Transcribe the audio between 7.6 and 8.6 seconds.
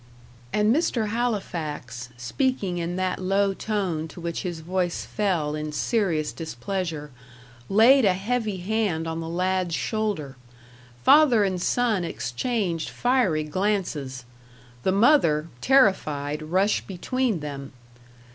laid a heavy